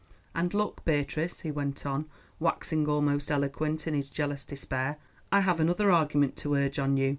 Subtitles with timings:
[0.33, 2.07] "And look, Beatrice," he went on,
[2.39, 4.97] waxing almost eloquent in his jealous despair,
[5.31, 7.09] "I have another argument to urge on you.